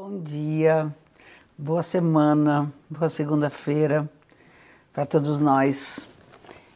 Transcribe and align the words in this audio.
Bom 0.00 0.20
dia, 0.20 0.94
boa 1.58 1.82
semana, 1.82 2.72
boa 2.88 3.08
segunda-feira 3.08 4.08
para 4.92 5.04
todos 5.04 5.40
nós. 5.40 6.06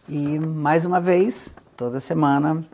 E 0.08 0.40
mais 0.40 0.84
uma 0.84 1.00
vez, 1.00 1.48
toda 1.76 2.00
semana, 2.00 2.64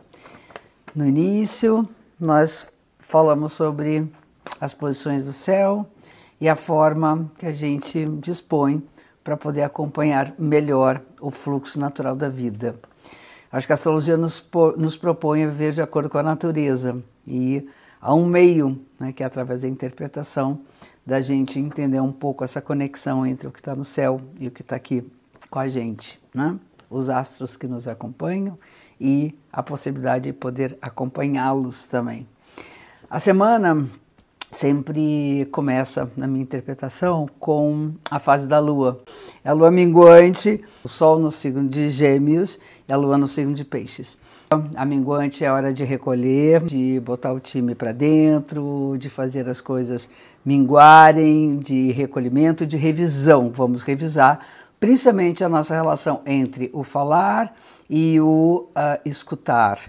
no 0.95 1.05
início, 1.05 1.87
nós 2.19 2.67
falamos 2.97 3.53
sobre 3.53 4.11
as 4.59 4.73
posições 4.73 5.25
do 5.25 5.33
céu 5.33 5.85
e 6.41 6.49
a 6.49 6.55
forma 6.55 7.31
que 7.37 7.45
a 7.45 7.51
gente 7.51 8.03
dispõe 8.19 8.81
para 9.23 9.37
poder 9.37 9.61
acompanhar 9.61 10.33
melhor 10.39 10.99
o 11.21 11.29
fluxo 11.29 11.79
natural 11.79 12.15
da 12.15 12.27
vida. 12.27 12.75
Acho 13.51 13.67
que 13.67 13.73
a 13.73 13.75
astrologia 13.75 14.17
nos, 14.17 14.43
nos 14.77 14.97
propõe 14.97 15.43
a 15.43 15.47
viver 15.47 15.73
de 15.73 15.81
acordo 15.83 16.09
com 16.09 16.17
a 16.17 16.23
natureza 16.23 16.97
e 17.27 17.69
há 18.01 18.13
um 18.13 18.25
meio, 18.25 18.79
né, 18.99 19.11
que 19.11 19.23
é 19.23 19.25
através 19.25 19.61
da 19.61 19.67
interpretação, 19.67 20.61
da 21.05 21.21
gente 21.21 21.59
entender 21.59 21.99
um 21.99 22.11
pouco 22.11 22.43
essa 22.43 22.61
conexão 22.61 23.25
entre 23.25 23.47
o 23.47 23.51
que 23.51 23.59
está 23.59 23.75
no 23.75 23.85
céu 23.85 24.21
e 24.39 24.47
o 24.47 24.51
que 24.51 24.61
está 24.61 24.75
aqui 24.75 25.03
com 25.49 25.59
a 25.59 25.67
gente, 25.67 26.21
né? 26.33 26.57
os 26.89 27.09
astros 27.09 27.55
que 27.55 27.67
nos 27.67 27.87
acompanham 27.87 28.57
e 28.99 29.35
a 29.51 29.63
possibilidade 29.63 30.25
de 30.25 30.33
poder 30.33 30.77
acompanhá-los 30.81 31.85
também. 31.85 32.27
A 33.09 33.19
semana 33.19 33.87
sempre 34.51 35.47
começa, 35.51 36.11
na 36.17 36.27
minha 36.27 36.43
interpretação, 36.43 37.27
com 37.39 37.91
a 38.09 38.19
fase 38.19 38.47
da 38.47 38.59
lua. 38.59 39.01
É 39.43 39.49
a 39.49 39.53
lua 39.53 39.71
minguante, 39.71 40.61
o 40.83 40.89
sol 40.89 41.17
no 41.17 41.31
signo 41.31 41.67
de 41.67 41.89
Gêmeos 41.89 42.59
e 42.87 42.91
a 42.91 42.97
lua 42.97 43.17
no 43.17 43.27
signo 43.27 43.53
de 43.53 43.63
Peixes. 43.63 44.17
A 44.75 44.83
minguante 44.83 45.45
é 45.45 45.51
hora 45.51 45.71
de 45.71 45.83
recolher, 45.83 46.63
de 46.63 46.99
botar 46.99 47.31
o 47.31 47.39
time 47.39 47.75
para 47.75 47.91
dentro, 47.91 48.95
de 48.97 49.09
fazer 49.09 49.47
as 49.47 49.61
coisas 49.61 50.09
minguarem, 50.43 51.57
de 51.57 51.91
recolhimento, 51.91 52.65
de 52.65 52.75
revisão. 52.75 53.51
Vamos 53.53 53.81
revisar 53.81 54.39
principalmente 54.79 55.43
a 55.43 55.49
nossa 55.49 55.75
relação 55.75 56.21
entre 56.25 56.69
o 56.73 56.83
falar 56.83 57.53
e 57.89 58.19
o 58.19 58.67
uh, 58.69 58.99
escutar 59.05 59.79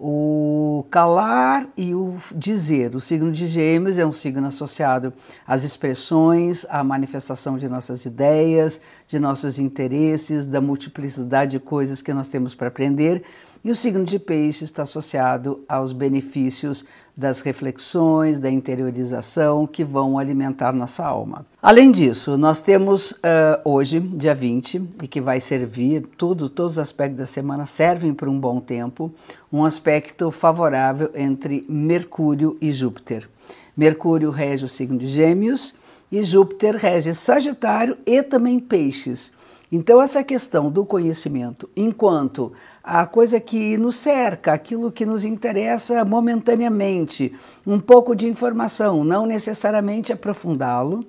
o 0.00 0.86
calar 0.90 1.66
e 1.76 1.92
o 1.92 2.16
dizer. 2.32 2.94
O 2.94 3.00
signo 3.00 3.32
de 3.32 3.46
Gêmeos 3.48 3.98
é 3.98 4.06
um 4.06 4.12
signo 4.12 4.46
associado 4.46 5.12
às 5.44 5.64
expressões, 5.64 6.64
à 6.70 6.84
manifestação 6.84 7.58
de 7.58 7.68
nossas 7.68 8.04
ideias, 8.04 8.80
de 9.08 9.18
nossos 9.18 9.58
interesses, 9.58 10.46
da 10.46 10.60
multiplicidade 10.60 11.52
de 11.52 11.58
coisas 11.58 12.00
que 12.00 12.14
nós 12.14 12.28
temos 12.28 12.54
para 12.54 12.68
aprender. 12.68 13.24
E 13.64 13.70
o 13.70 13.74
signo 13.74 14.04
de 14.04 14.18
Peixe 14.18 14.64
está 14.64 14.84
associado 14.84 15.64
aos 15.68 15.92
benefícios 15.92 16.84
das 17.16 17.40
reflexões, 17.40 18.38
da 18.38 18.48
interiorização 18.48 19.66
que 19.66 19.82
vão 19.82 20.18
alimentar 20.18 20.72
nossa 20.72 21.04
alma. 21.04 21.44
Além 21.60 21.90
disso, 21.90 22.38
nós 22.38 22.60
temos 22.60 23.10
uh, 23.10 23.60
hoje, 23.64 23.98
dia 23.98 24.34
20, 24.34 24.82
e 25.02 25.08
que 25.08 25.20
vai 25.20 25.40
servir, 25.40 26.06
tudo, 26.16 26.48
todos 26.48 26.72
os 26.72 26.78
aspectos 26.78 27.18
da 27.18 27.26
semana 27.26 27.66
servem 27.66 28.14
por 28.14 28.28
um 28.28 28.38
bom 28.38 28.60
tempo, 28.60 29.12
um 29.52 29.64
aspecto 29.64 30.30
favorável 30.30 31.10
entre 31.12 31.66
Mercúrio 31.68 32.56
e 32.60 32.70
Júpiter. 32.70 33.28
Mercúrio 33.76 34.30
rege 34.30 34.64
o 34.64 34.68
signo 34.68 34.96
de 34.96 35.08
Gêmeos 35.08 35.74
e 36.10 36.22
Júpiter 36.22 36.76
rege 36.76 37.12
Sagitário 37.14 37.98
e 38.06 38.22
também 38.22 38.60
Peixes. 38.60 39.32
Então, 39.70 40.00
essa 40.00 40.24
questão 40.24 40.70
do 40.70 40.84
conhecimento, 40.84 41.68
enquanto 41.76 42.52
a 42.82 43.04
coisa 43.04 43.38
que 43.38 43.76
nos 43.76 43.96
cerca, 43.96 44.54
aquilo 44.54 44.90
que 44.90 45.04
nos 45.04 45.24
interessa 45.24 46.04
momentaneamente, 46.06 47.34
um 47.66 47.78
pouco 47.78 48.16
de 48.16 48.26
informação, 48.26 49.04
não 49.04 49.26
necessariamente 49.26 50.10
aprofundá-lo, 50.10 51.04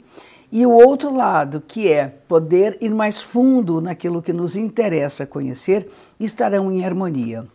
e 0.52 0.66
o 0.66 0.72
outro 0.72 1.14
lado, 1.16 1.64
que 1.66 1.88
é 1.88 2.08
poder 2.28 2.78
ir 2.82 2.90
mais 2.90 3.22
fundo 3.22 3.80
naquilo 3.80 4.22
que 4.22 4.34
nos 4.34 4.58
interessa 4.58 5.26
conhecer, 5.26 5.90
estarão 6.20 6.72
em 6.72 6.84
harmonia. 6.84 7.46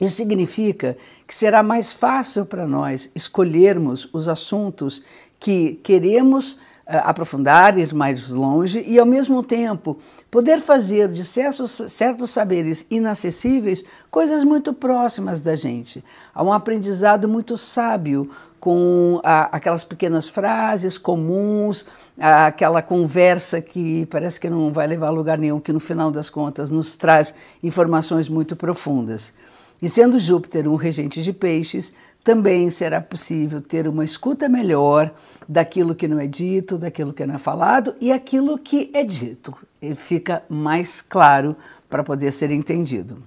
Isso 0.00 0.16
significa 0.16 0.96
que 1.26 1.34
será 1.34 1.62
mais 1.62 1.92
fácil 1.92 2.44
para 2.44 2.66
nós 2.66 3.10
escolhermos 3.14 4.08
os 4.12 4.28
assuntos 4.28 5.02
que 5.40 5.80
queremos 5.82 6.58
aprofundar, 6.86 7.78
ir 7.78 7.94
mais 7.94 8.30
longe 8.30 8.84
e, 8.86 8.98
ao 8.98 9.06
mesmo 9.06 9.42
tempo, 9.42 9.98
poder 10.30 10.60
fazer 10.60 11.08
de 11.08 11.24
certos, 11.24 11.82
certos 11.88 12.30
saberes 12.30 12.86
inacessíveis 12.90 13.84
coisas 14.10 14.44
muito 14.44 14.72
próximas 14.72 15.40
da 15.40 15.56
gente. 15.56 16.04
Há 16.34 16.42
um 16.42 16.52
aprendizado 16.52 17.28
muito 17.28 17.56
sábio 17.56 18.30
com 18.60 19.20
aquelas 19.22 19.84
pequenas 19.84 20.26
frases 20.26 20.96
comuns, 20.96 21.84
aquela 22.18 22.80
conversa 22.80 23.60
que 23.60 24.06
parece 24.06 24.40
que 24.40 24.48
não 24.48 24.72
vai 24.72 24.86
levar 24.86 25.08
a 25.08 25.10
lugar 25.10 25.36
nenhum, 25.36 25.60
que 25.60 25.72
no 25.72 25.80
final 25.80 26.10
das 26.10 26.30
contas 26.30 26.70
nos 26.70 26.94
traz 26.96 27.34
informações 27.62 28.26
muito 28.26 28.56
profundas. 28.56 29.34
E 29.82 29.88
sendo 29.88 30.18
Júpiter 30.18 30.66
um 30.66 30.76
regente 30.76 31.22
de 31.22 31.30
peixes, 31.30 31.92
também 32.24 32.70
será 32.70 33.02
possível 33.02 33.60
ter 33.60 33.86
uma 33.86 34.02
escuta 34.02 34.48
melhor 34.48 35.12
daquilo 35.46 35.94
que 35.94 36.08
não 36.08 36.18
é 36.18 36.26
dito, 36.26 36.78
daquilo 36.78 37.12
que 37.12 37.26
não 37.26 37.34
é 37.34 37.38
falado 37.38 37.94
e 38.00 38.10
aquilo 38.10 38.58
que 38.58 38.90
é 38.94 39.04
dito. 39.04 39.54
E 39.80 39.94
fica 39.94 40.42
mais 40.48 41.02
claro 41.02 41.54
para 41.88 42.02
poder 42.02 42.32
ser 42.32 42.50
entendido. 42.50 43.18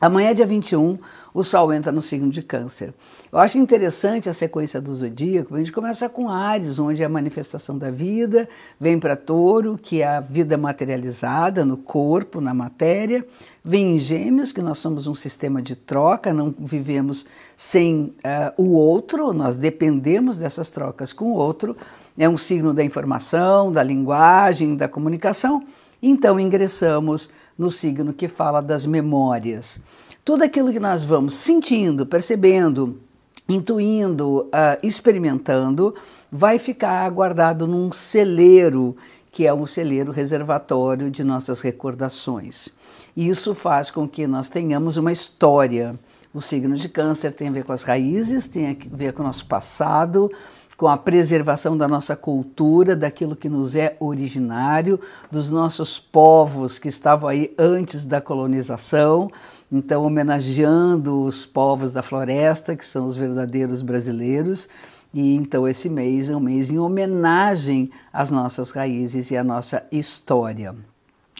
Amanhã, 0.00 0.32
dia 0.32 0.46
21, 0.46 0.98
o 1.34 1.44
Sol 1.44 1.70
entra 1.74 1.92
no 1.92 2.00
signo 2.00 2.30
de 2.30 2.42
Câncer. 2.42 2.94
Eu 3.30 3.38
acho 3.38 3.58
interessante 3.58 4.30
a 4.30 4.32
sequência 4.32 4.80
do 4.80 4.94
zodíaco. 4.94 5.54
A 5.54 5.58
gente 5.58 5.72
começa 5.72 6.08
com 6.08 6.30
Ares, 6.30 6.78
onde 6.78 7.02
é 7.02 7.04
a 7.04 7.08
manifestação 7.08 7.76
da 7.76 7.90
vida, 7.90 8.48
vem 8.80 8.98
para 8.98 9.14
Touro, 9.14 9.76
que 9.76 10.00
é 10.00 10.08
a 10.08 10.20
vida 10.20 10.56
materializada 10.56 11.66
no 11.66 11.76
corpo, 11.76 12.40
na 12.40 12.54
matéria, 12.54 13.26
vem 13.62 13.96
em 13.96 13.98
Gêmeos, 13.98 14.52
que 14.52 14.62
nós 14.62 14.78
somos 14.78 15.06
um 15.06 15.14
sistema 15.14 15.60
de 15.60 15.76
troca, 15.76 16.32
não 16.32 16.54
vivemos 16.58 17.26
sem 17.54 18.14
uh, 18.24 18.54
o 18.56 18.72
outro, 18.72 19.34
nós 19.34 19.58
dependemos 19.58 20.38
dessas 20.38 20.70
trocas 20.70 21.12
com 21.12 21.26
o 21.26 21.34
outro. 21.34 21.76
É 22.16 22.26
um 22.26 22.38
signo 22.38 22.72
da 22.72 22.82
informação, 22.82 23.70
da 23.70 23.82
linguagem, 23.82 24.76
da 24.76 24.88
comunicação. 24.88 25.62
Então 26.02 26.40
ingressamos 26.40 27.28
no 27.60 27.70
signo 27.70 28.14
que 28.14 28.26
fala 28.26 28.62
das 28.62 28.86
memórias. 28.86 29.78
Tudo 30.24 30.44
aquilo 30.44 30.72
que 30.72 30.80
nós 30.80 31.04
vamos 31.04 31.34
sentindo, 31.34 32.06
percebendo, 32.06 32.98
intuindo, 33.46 34.44
uh, 34.46 34.78
experimentando, 34.82 35.94
vai 36.32 36.58
ficar 36.58 37.06
guardado 37.10 37.66
num 37.66 37.92
celeiro, 37.92 38.96
que 39.30 39.46
é 39.46 39.52
um 39.52 39.66
celeiro 39.66 40.10
reservatório 40.10 41.10
de 41.10 41.22
nossas 41.22 41.60
recordações. 41.60 42.70
Isso 43.14 43.54
faz 43.54 43.90
com 43.90 44.08
que 44.08 44.26
nós 44.26 44.48
tenhamos 44.48 44.96
uma 44.96 45.12
história. 45.12 46.00
O 46.32 46.40
signo 46.40 46.76
de 46.76 46.88
Câncer 46.88 47.34
tem 47.34 47.48
a 47.48 47.52
ver 47.52 47.64
com 47.64 47.74
as 47.74 47.82
raízes, 47.82 48.46
tem 48.46 48.70
a 48.70 48.96
ver 48.96 49.12
com 49.12 49.22
o 49.22 49.26
nosso 49.26 49.44
passado, 49.44 50.32
com 50.80 50.88
a 50.88 50.96
preservação 50.96 51.76
da 51.76 51.86
nossa 51.86 52.16
cultura, 52.16 52.96
daquilo 52.96 53.36
que 53.36 53.50
nos 53.50 53.76
é 53.76 53.98
originário, 54.00 54.98
dos 55.30 55.50
nossos 55.50 56.00
povos 56.00 56.78
que 56.78 56.88
estavam 56.88 57.28
aí 57.28 57.52
antes 57.58 58.06
da 58.06 58.18
colonização. 58.18 59.30
Então, 59.70 60.06
homenageando 60.06 61.22
os 61.22 61.44
povos 61.44 61.92
da 61.92 62.02
floresta, 62.02 62.74
que 62.74 62.86
são 62.86 63.04
os 63.04 63.14
verdadeiros 63.14 63.82
brasileiros. 63.82 64.70
E 65.12 65.34
então 65.34 65.68
esse 65.68 65.90
mês 65.90 66.30
é 66.30 66.34
um 66.34 66.40
mês 66.40 66.70
em 66.70 66.78
homenagem 66.78 67.90
às 68.10 68.30
nossas 68.30 68.70
raízes 68.70 69.30
e 69.30 69.36
à 69.36 69.44
nossa 69.44 69.86
história. 69.92 70.74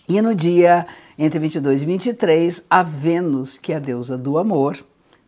E 0.06 0.21
no 0.21 0.34
dia 0.34 0.87
entre 1.19 1.39
22 1.39 1.81
e 1.81 1.87
23, 1.87 2.67
a 2.69 2.83
Vênus, 2.83 3.56
que 3.56 3.73
é 3.73 3.77
a 3.77 3.81
deusa 3.81 4.19
do 4.19 4.37
amor, 4.37 4.77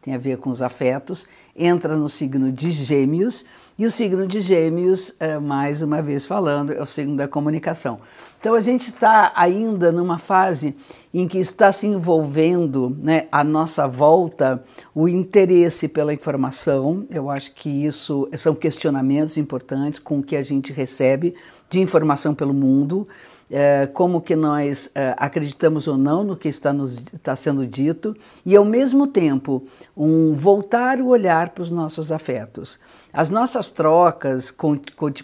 tem 0.03 0.15
a 0.15 0.19
ver 0.19 0.37
com 0.37 0.51
os 0.51 0.61
afetos, 0.61 1.27
entra 1.57 1.97
no 1.97 2.09
signo 2.09 2.53
de 2.53 2.73
Gêmeos, 2.73 3.47
e 3.79 3.87
o 3.87 3.91
signo 3.91 4.27
de 4.27 4.41
Gêmeos, 4.41 5.15
é, 5.19 5.39
mais 5.39 5.83
uma 5.83 6.03
vez 6.03 6.27
falando, 6.27 6.73
é 6.73 6.83
o 6.83 6.87
signo 6.87 7.17
da 7.17 7.27
comunicação. 7.27 8.01
Então 8.39 8.55
a 8.55 8.61
gente 8.61 8.91
está 8.91 9.33
ainda 9.35 9.91
numa 9.91 10.19
fase 10.19 10.75
em 11.13 11.29
que 11.29 11.39
está 11.39 11.71
se 11.73 11.87
envolvendo 11.87 12.97
né, 13.01 13.27
a 13.31 13.45
nossa 13.45 13.87
volta 13.87 14.65
o 14.95 15.09
interesse 15.09 15.89
pela 15.89 16.15
informação. 16.15 17.07
Eu 17.11 17.29
acho 17.29 17.55
que 17.55 17.69
isso 17.69 18.29
são 18.37 18.55
questionamentos 18.55 19.37
importantes 19.37 19.99
com 19.99 20.23
que 20.23 20.37
a 20.37 20.43
gente 20.43 20.73
recebe 20.73 21.35
de 21.69 21.81
informação 21.81 22.35
pelo 22.35 22.55
mundo 22.55 23.07
é, 23.53 23.87
como 23.87 24.23
que 24.23 24.35
nós 24.35 24.91
é, 24.95 25.15
acreditamos 25.19 25.87
ou 25.87 25.99
não 25.99 26.25
no 26.25 26.37
que 26.37 26.49
está, 26.49 26.73
nos, 26.73 26.97
está 27.13 27.37
sendo 27.37 27.67
dito 27.67 28.17
e, 28.47 28.57
ao 28.57 28.65
mesmo 28.65 29.07
tempo, 29.07 29.63
um 29.95 30.33
voltar 30.33 30.99
o 31.01 31.09
olhar 31.09 31.51
para 31.51 31.61
os 31.61 31.71
nossos 31.71 32.11
afetos. 32.11 32.81
as 33.13 33.29
nossas 33.29 33.69
trocas 33.69 34.51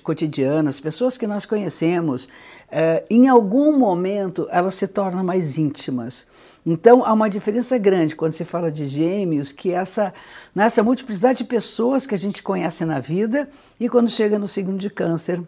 cotidianas, 0.03 0.79
pessoas 0.79 1.17
que 1.17 1.27
nós 1.27 1.47
conhecemos, 1.47 2.29
eh, 2.71 3.05
em 3.11 3.29
algum 3.29 3.77
momento 3.77 4.47
elas 4.51 4.75
se 4.75 4.87
tornam 4.87 5.25
mais 5.25 5.59
íntimas. 5.59 6.27
Então 6.65 7.05
há 7.05 7.13
uma 7.13 7.31
diferença 7.31 7.79
grande 7.79 8.15
quando 8.15 8.33
se 8.33 8.45
fala 8.45 8.71
de 8.71 8.87
gêmeos, 8.87 9.53
que 9.53 9.73
essa 9.73 10.13
nessa 10.55 10.83
multiplicidade 10.83 11.39
de 11.39 11.45
pessoas 11.45 12.07
que 12.07 12.15
a 12.15 12.19
gente 12.19 12.43
conhece 12.43 12.85
na 12.85 13.01
vida 13.01 13.49
e 13.79 13.89
quando 13.89 14.11
chega 14.11 14.39
no 14.39 14.49
signo 14.49 14.77
de 14.77 14.91
câncer, 14.91 15.41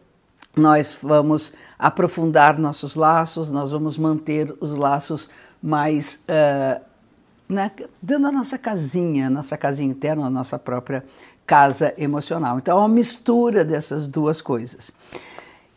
nós 0.56 0.96
vamos 1.02 1.52
aprofundar 1.78 2.58
nossos 2.58 2.94
laços, 2.94 3.50
nós 3.50 3.70
vamos 3.70 3.96
manter 3.96 4.54
os 4.60 4.74
laços 4.74 5.30
mais 5.62 6.24
uh, 6.24 6.80
na, 7.48 7.70
dentro 8.00 8.22
da 8.22 8.32
nossa 8.32 8.56
casinha, 8.56 9.28
nossa 9.28 9.56
casinha 9.56 9.90
interna, 9.90 10.26
a 10.26 10.30
nossa 10.30 10.58
própria 10.58 11.04
casa 11.46 11.92
emocional. 11.98 12.58
Então, 12.58 12.78
é 12.78 12.80
uma 12.80 12.88
mistura 12.88 13.64
dessas 13.64 14.06
duas 14.06 14.40
coisas. 14.40 14.92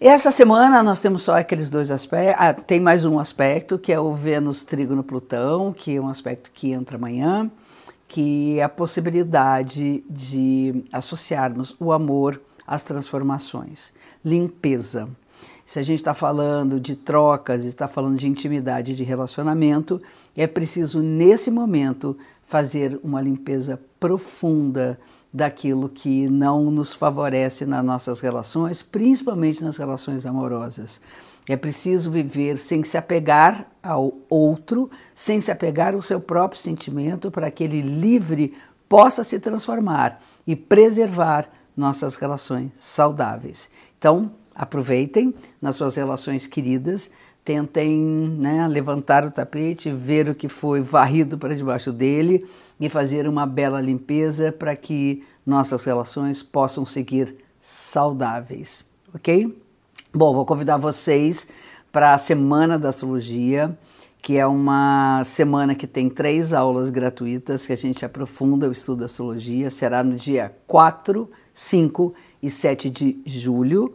Essa 0.06 0.34
semana 0.34 0.84
nós 0.84 1.00
temos 1.00 1.24
só 1.24 1.38
aqueles 1.38 1.70
dois 1.70 1.90
aspectos. 1.90 2.36
Ah, 2.38 2.54
tem 2.54 2.78
mais 2.78 3.06
um 3.06 3.18
aspecto 3.18 3.80
que 3.80 3.90
é 3.90 3.98
o 3.98 4.14
Vênus 4.14 4.66
Trígono 4.66 5.02
Plutão, 5.02 5.72
que 5.72 5.96
é 5.96 6.02
um 6.02 6.10
aspecto 6.10 6.52
que 6.54 6.74
entra 6.74 6.98
amanhã, 6.98 7.50
que 8.06 8.60
é 8.60 8.64
a 8.64 8.68
possibilidade 8.68 10.04
de 10.10 10.84
associarmos 10.92 11.74
o 11.80 11.94
amor 11.94 12.42
às 12.68 12.84
transformações, 12.84 13.94
limpeza. 14.26 15.08
Se 15.66 15.80
a 15.80 15.82
gente 15.82 16.00
está 16.00 16.14
falando 16.14 16.82
de 16.82 16.98
trocas, 16.98 17.64
está 17.64 17.88
falando 17.88 18.18
de 18.18 18.28
intimidade, 18.28 18.96
de 18.96 19.06
relacionamento, 19.06 20.02
é 20.36 20.46
preciso 20.46 21.02
nesse 21.02 21.50
momento 21.50 22.18
fazer 22.42 23.00
uma 23.06 23.22
limpeza 23.22 23.80
profunda 24.02 25.00
daquilo 25.34 25.90
que 25.90 26.28
não 26.30 26.70
nos 26.70 26.94
favorece 26.94 27.66
nas 27.66 27.84
nossas 27.84 28.20
relações, 28.20 28.84
principalmente 28.84 29.64
nas 29.64 29.78
relações 29.78 30.26
amorosas. 30.26 31.02
É 31.50 31.58
preciso 31.58 32.12
viver 32.12 32.58
sem 32.58 32.84
se 32.84 32.98
apegar 32.98 33.68
ao 33.82 34.14
outro, 34.30 34.90
sem 35.16 35.42
se 35.42 35.52
apegar 35.52 35.94
ao 35.96 36.02
seu 36.02 36.22
próprio 36.22 36.62
sentimento, 36.62 37.32
para 37.32 37.50
que 37.50 37.64
ele 37.64 37.82
livre 37.82 38.54
possa 38.88 39.24
se 39.24 39.40
transformar 39.40 40.22
e 40.46 40.56
preservar 40.56 41.50
nossas 41.76 42.16
relações 42.16 42.72
saudáveis. 42.78 43.70
Então, 43.98 44.32
aproveitem 44.54 45.34
nas 45.60 45.76
suas 45.76 45.96
relações 45.96 46.46
queridas, 46.46 47.10
tentem 47.44 47.94
né, 48.38 48.68
levantar 48.68 49.26
o 49.26 49.32
tapete, 49.32 49.92
ver 49.92 50.30
o 50.30 50.36
que 50.36 50.48
foi 50.48 50.82
varrido 50.82 51.38
para 51.38 51.56
debaixo 51.56 51.92
dele 51.92 52.46
e 52.80 52.90
fazer 52.90 53.28
uma 53.28 53.46
bela 53.46 53.82
limpeza 53.82 54.52
para 54.52 54.76
que 54.76 55.24
nossas 55.46 55.84
relações 55.84 56.42
possam 56.42 56.86
seguir 56.86 57.36
saudáveis, 57.60 58.86
ok? 59.14 59.58
Bom, 60.14 60.34
vou 60.34 60.46
convidar 60.46 60.78
vocês 60.78 61.48
para 61.92 62.14
a 62.14 62.18
Semana 62.18 62.80
da 62.80 62.90
Astrologia, 62.90 63.78
que 64.22 64.38
é 64.38 64.46
uma 64.46 65.22
semana 65.26 65.76
que 65.76 65.86
tem 65.86 66.10
três 66.10 66.54
aulas 66.54 66.90
gratuitas 66.90 67.66
que 67.66 67.74
a 67.74 67.78
gente 67.78 68.06
aprofunda 68.06 68.70
o 68.70 68.72
estudo 68.72 69.00
da 69.00 69.06
astrologia. 69.06 69.70
Será 69.70 70.02
no 70.02 70.16
dia 70.16 70.56
4, 70.66 71.30
5 71.54 72.14
e 72.42 72.50
7 72.50 72.90
de 72.90 73.22
julho. 73.26 73.94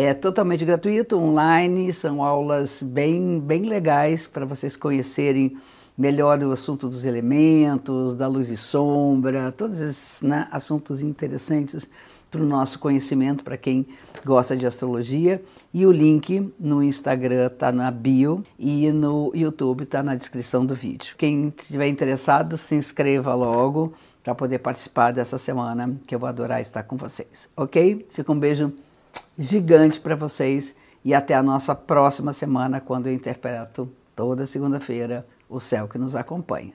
É 0.00 0.14
totalmente 0.14 0.64
gratuito, 0.64 1.18
online, 1.18 1.92
são 1.92 2.22
aulas 2.22 2.84
bem, 2.84 3.40
bem 3.40 3.62
legais 3.62 4.28
para 4.28 4.46
vocês 4.46 4.76
conhecerem 4.76 5.56
melhor 5.98 6.40
o 6.44 6.52
assunto 6.52 6.88
dos 6.88 7.04
elementos, 7.04 8.14
da 8.14 8.28
luz 8.28 8.48
e 8.48 8.56
sombra, 8.56 9.50
todos 9.50 9.80
esses 9.80 10.22
né, 10.22 10.46
assuntos 10.52 11.00
interessantes 11.00 11.90
para 12.30 12.40
o 12.40 12.46
nosso 12.46 12.78
conhecimento, 12.78 13.42
para 13.42 13.56
quem 13.56 13.88
gosta 14.24 14.56
de 14.56 14.68
astrologia. 14.68 15.42
E 15.74 15.84
o 15.84 15.90
link 15.90 16.48
no 16.60 16.80
Instagram 16.80 17.48
está 17.48 17.72
na 17.72 17.90
bio 17.90 18.44
e 18.56 18.92
no 18.92 19.32
YouTube 19.34 19.82
está 19.82 20.00
na 20.00 20.14
descrição 20.14 20.64
do 20.64 20.76
vídeo. 20.76 21.16
Quem 21.18 21.52
estiver 21.60 21.88
interessado, 21.88 22.56
se 22.56 22.76
inscreva 22.76 23.34
logo 23.34 23.92
para 24.22 24.32
poder 24.32 24.60
participar 24.60 25.10
dessa 25.10 25.38
semana, 25.38 25.92
que 26.06 26.14
eu 26.14 26.20
vou 26.20 26.28
adorar 26.28 26.60
estar 26.60 26.84
com 26.84 26.96
vocês, 26.96 27.50
ok? 27.56 28.06
Fica 28.10 28.30
um 28.30 28.38
beijo 28.38 28.72
gigante 29.38 30.00
para 30.00 30.16
vocês 30.16 30.74
e 31.04 31.14
até 31.14 31.34
a 31.34 31.42
nossa 31.42 31.74
próxima 31.74 32.32
semana, 32.32 32.80
quando 32.80 33.06
eu 33.06 33.12
interpreto 33.12 33.88
toda 34.16 34.44
segunda-feira 34.44 35.24
o 35.48 35.60
céu 35.60 35.86
que 35.86 35.96
nos 35.96 36.16
acompanha. 36.16 36.74